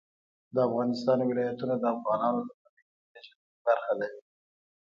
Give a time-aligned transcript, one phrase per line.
[0.53, 4.07] د افغانستان ولايتونه د افغانانو د فرهنګي پیژندنې برخه ده.